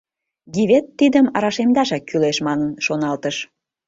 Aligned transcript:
Гивет 0.53 0.85
тидым 0.99 1.25
рашемдашак 1.41 2.03
кӱлеш 2.09 2.37
манын, 2.47 2.71
шоналтыш. 2.85 3.35